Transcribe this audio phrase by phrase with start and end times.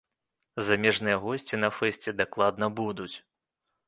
[0.69, 3.11] Замежныя госці на фэсце дакладна будуць.